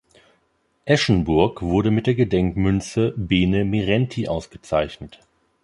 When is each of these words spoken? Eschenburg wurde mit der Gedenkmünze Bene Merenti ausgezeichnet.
Eschenburg 0.85 1.61
wurde 1.61 1.91
mit 1.91 2.07
der 2.07 2.15
Gedenkmünze 2.15 3.13
Bene 3.17 3.65
Merenti 3.65 4.27
ausgezeichnet. 4.27 5.19